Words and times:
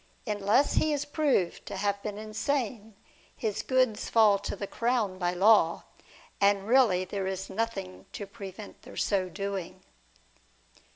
Unless 0.25 0.73
he 0.77 0.91
is 0.93 1.05
proved 1.05 1.63
to 1.67 1.77
have 1.77 2.01
heen 2.01 2.17
insane, 2.17 2.95
his 3.37 3.61
goods 3.61 4.09
fall 4.09 4.39
to 4.39 4.55
the 4.55 4.65
crown 4.65 5.19
by 5.19 5.33
law; 5.35 5.83
and 6.41 6.67
really 6.67 7.05
there 7.05 7.27
is 7.27 7.51
nothing 7.51 8.07
to 8.13 8.25
prevent 8.25 8.81
their 8.81 8.97
so 8.97 9.29
doing. 9.29 9.83